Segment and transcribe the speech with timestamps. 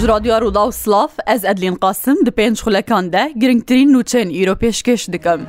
[0.00, 4.54] Ji radyoya Roda û Slav ez edlîn qasim di pênc xulekan de giringtirîn nûçeyên îro
[4.62, 5.40] pêşkeş dikim.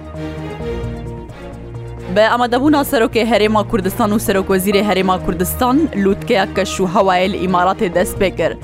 [2.15, 7.93] Bi emadebûna serokê Herêma Kurdistan û Serokozîrê Herêma Kurdistan lûtkeya keş û hewayê li îmaratê
[7.95, 8.57] dest pê kir.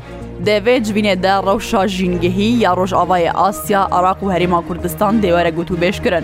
[0.46, 6.24] Devê civînê de rewşa jîngehî ya Rojavayê Asya, Araq û Herêma Kurdistan dêwere gotûbêş kirin.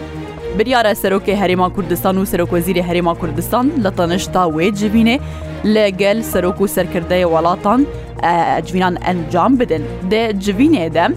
[0.60, 5.18] بریارە سەرۆکی هەرێما کوردستان و سەرۆکۆزیری هەرێما کوردستان لە تەنشتا وێ جبینێ
[5.76, 7.80] لەگەل سەرۆک و سەرکردەیە وڵاتان
[8.68, 11.12] جوینان ئەنجام بدن دێ جوینێ دەم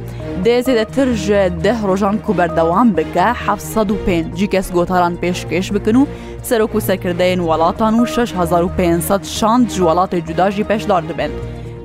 [0.45, 6.05] دێزێدەتر ژە ده ڕۆژان کو بەردەوام بکە 1950 کەس گۆتاران پێشکەش بکن و
[6.49, 11.31] سەرۆک و سەرکردەیەن وڵاتان و 6500 شان جوڵاتی جوداژی پێشدار دەبن.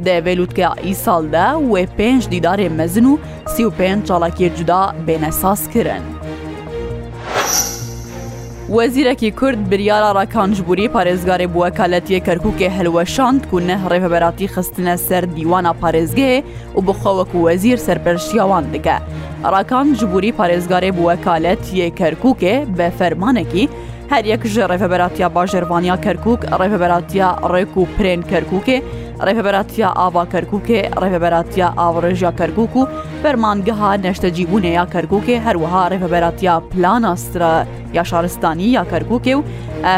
[0.06, 3.14] دەڤێلووتکە ئیساڵدا وێ پێنج دیدارێ مەزن و
[3.54, 6.04] سی و پێنج چاڵاکی جودا بێنەساس کرن.
[8.80, 16.34] وەزیرەکی کورد بریارە ڕەکانجبووری پارێزگاری بووەکالەتیە کەرکووکێ هەلوەشاند و نە ڕێبەراتی خستنە سەر دیوانە پارێزگێ
[16.78, 18.98] و بخۆوەک وەزیر سەرپەرشیاوان دکە.
[19.54, 23.66] ڕاکان جبووری پارێزگارێ بووەکالەت یە کەرکووکێ بە فەرمانێکی،
[24.12, 28.78] هەر یەک ژە ڕێفەبەراتیا باژێوانیا کەرکک ڕێفەبەراتیا ڕێک و پرێن کەرکووکێ
[29.28, 32.84] ڕێپەبەراتیا ئاواکەرکووکێ ڕێپەبەراتیا ئاوڕێژیا کەرگک و
[33.24, 37.54] فەرمانگەها نەشتەجیبوونەیە کەرگوکێ هەروەها ڕێپەبەراتیا پلاناسترە
[37.98, 39.42] یا شارستانی یا کەرگوکێ و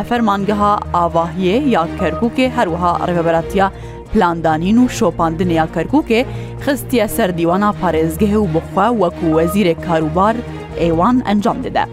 [0.10, 3.68] فەرمانگەها ئاواهیە یا کەرگوکێ هەروەها ڕێپەبەراتیا
[4.14, 6.22] پلاندانین و شۆپاندنیا کەرگوکێ
[6.64, 10.36] خستیە سەر دیوانە پارێزگەهێ و بخوا وەکو وەزیرێک کاروبار
[10.82, 11.86] ئێوان ئەنجام دەدا.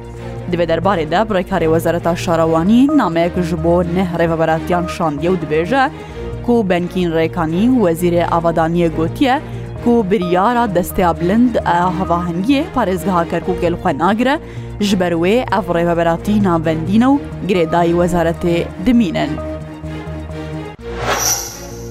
[0.50, 5.84] دەبێت دەربارێدا بڕێکاری وەزارەتا شارەوانی نامەیەک ژ بۆ نەهڕێ بەباراتیان شاندیە و دەبێژە
[6.46, 9.40] Kobengkîn Rêkanî wezîrê avadaniye gotiye
[9.84, 11.54] ku biryara desteya bilind
[11.98, 14.38] hevahengiyê parêzgeha Kerkûkel xwe nagire,
[14.80, 17.18] ji ber wê ev rêveberatî navendîne û
[17.48, 19.30] girêdayî wezaretê dimînin.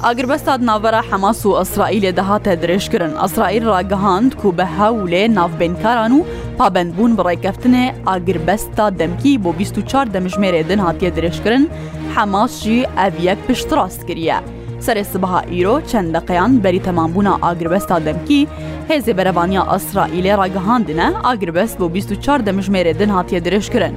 [0.04, 6.20] Agirbesta navbera Hemas û Israîlê dehate dirêjkirin Israîl ragihand ku bi hewlê navbênkaran û
[6.60, 11.68] pabendbûn bi rêkeftinê agirbesta demkî bo 24 demjmêrê din hatiye dirêjkirin,
[12.16, 14.38] حەماشی ئەڤەک پشتڕاست کریە.
[14.86, 18.42] سەرێ سبها ئیرۆ چەندەقەیان بەری تەمامبوونا ئاگربەستا دەمکی
[18.90, 23.96] هێزی بەرەبانیا ئەسرائیلێ ڕگەهاندنە ئاگربەست بۆ 24 دەمژمێرە دن هااتە درێژکردن.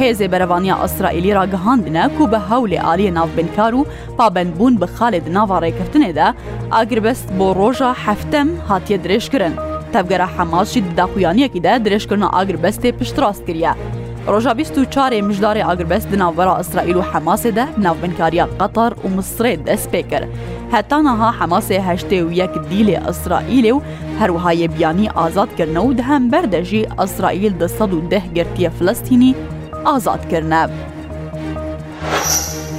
[0.00, 3.82] هێزێ بەرەوانیا ئەسرائیلی ڕگەهاندنە و بە هەولێ عالیە ناوبنکار و
[4.18, 6.28] پابندبوون بە خالێ ناواڕێکردنێدا
[6.74, 9.54] ئاگربەست بۆ ڕۆژە هەفتەم هااتە درێژکردن.
[9.92, 13.72] تەفگەرە حەماشی دداخویانیەکیدا درێژکردن ئاگربەستێ پشتڕاست کریە.
[14.30, 20.30] ڕۆژا 24ێ مژداری ئاگربەست ناوبەرا ئیسرائیل و حەماسێدا ناوبنکاریە قەتار و مسرێ دەست پێکرد.
[20.74, 23.80] هەتانەها حەماسێ هەشتێ و یەک دیلێ ئەسرائیلێ و
[24.20, 27.68] هەروهایە بیانی ئازادکردنە و دەهەم بەردەژی ئەسرائیل دە
[28.10, 29.32] ١ گرتیە فلستینی
[29.86, 30.62] ئازادکردە.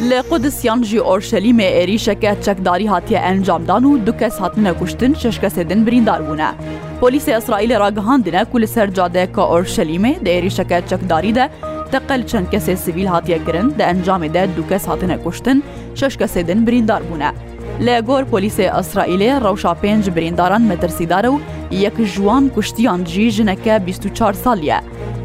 [0.10, 5.80] لە قودسیان ژی ئۆرشەلیمێ ئێریشەکە چەکداری هاتیە ئەنجامدان و دو کەس هاتنە کوشتن شش کەسێدن
[5.88, 6.50] بریندار بوونە.
[7.02, 11.46] پۆلیسی ئەسرائیل ڕاگەهاندنە کو لە سەر جادەیەکە ئۆرشەلیمێ دە ئێریشەکە چەکداریدە
[11.92, 15.58] تەقل چەند کەسێ سیویل هاتیەگرن دە ئەنجامێدا دو کەس هاتنە کوشتن
[16.00, 17.30] شش کەسێدن بریندار بوونە.
[17.86, 21.44] لە گۆر پۆلیسی ئەسرائیلێ ڕەوشا پێنج برینداران مەترسیدارە و
[21.86, 24.80] یەک ژوان کوشتیان جی ژنەکە 24 سالیە.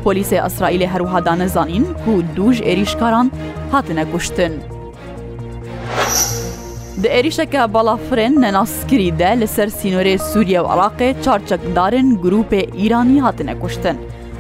[0.09, 3.27] پۆلیسی ئەسرائیلی هەروهادا نەزانین و دوژ عێریشکاران
[3.73, 4.53] هاتنە گوشتن.
[7.03, 13.59] Di êrişeka balafirên nenasskirî de li ser sînorê Sûriye û Iraqê çarçekdarên grûpê İranî hatine
[13.61, 13.97] kuştin.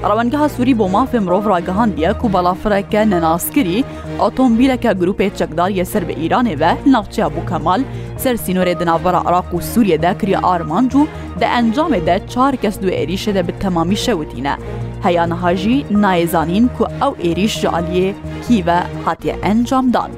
[0.08, 3.84] Rawengeha Sûrî bomafê mirov ragihandiye ku balafireke nenaskirî,
[4.18, 7.80] otomobîleke grûpê çekdariye ser bi İranê ve navçeya bû Kemal,
[8.22, 11.02] ser sînorê di navbera Iraq û Sûriye de kiriye armanc û
[11.40, 14.56] di encamê de çar kes du êrîşê de bi temamî şewitîne.
[15.04, 18.09] هەیانەها ژی نایزانین کو ئەو عێریش ژالیێ
[18.44, 20.10] کیڤە هاتیە ئەنجامدان.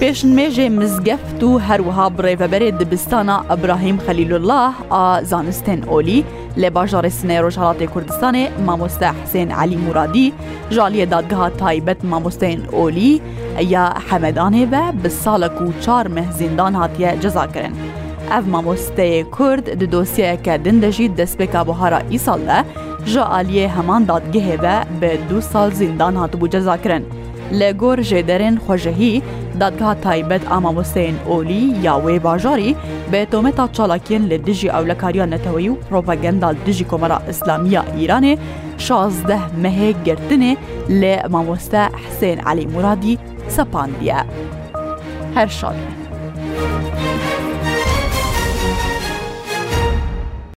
[0.00, 6.20] پێشنمێژێ مزگەفت و هەروەها بڕێڤەبەرێ دبستانە ئەبراهیم خەلیلله ئا زانستێن ئۆلی
[6.60, 10.26] لە باژارە سنەی ڕۆژهڵاتی کوردستانێ مامۆستا حسێن علی مورادی
[10.74, 13.12] ژالیە دادگەها تایبەت مامۆستین ئۆلی
[13.74, 17.74] یا حەمەدانێ بە بە ساڵک و چار مەهزیندان هاتیە جەزاکردن.
[18.32, 22.64] ev mamosteyê Kurd di dosyeyeke din de jî destpêka buhara îsal de
[23.06, 27.04] ji aliyê heman dadgehê ve bi du sal zindan hatibû cezakirin.
[27.52, 29.22] Lê gor jêderên xwejehî
[29.60, 32.74] dadgeha taybet a mamosteyên olî ya wê bajarî
[33.12, 38.38] bê tometa çalakiyên li dijî ewlekariya netewî û propagenda dijî Komera İslamiya İranê
[38.78, 40.56] şazdeh mehê girtinê
[40.88, 41.88] lê mamoste
[42.20, 43.16] Hsên Elî Muradî
[43.48, 44.16] sepandiye.
[45.34, 46.03] Her şadir.